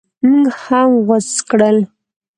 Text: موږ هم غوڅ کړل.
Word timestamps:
موږ 0.29 0.49
هم 0.63 0.89
غوڅ 1.05 1.29
کړل. 1.49 1.77